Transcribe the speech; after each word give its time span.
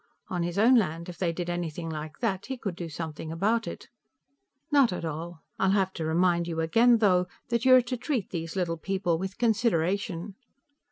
On 0.29 0.41
his 0.41 0.57
own 0.57 0.73
land, 0.77 1.09
if 1.09 1.19
they 1.19 1.31
did 1.31 1.47
anything 1.47 1.87
like 1.87 2.17
that, 2.21 2.47
he 2.47 2.57
could 2.57 2.75
do 2.75 2.89
something 2.89 3.31
about 3.31 3.67
it. 3.67 3.87
"Not 4.71 4.91
at 4.91 5.05
all. 5.05 5.43
I'll 5.59 5.73
have 5.77 5.93
to 5.93 6.05
remind 6.05 6.47
you 6.47 6.59
again, 6.59 6.97
though, 6.97 7.27
that 7.49 7.65
you're 7.65 7.83
to 7.83 7.97
treat 7.97 8.31
these 8.31 8.55
little 8.55 8.77
people 8.77 9.19
with 9.19 9.37
consideration." 9.37 10.33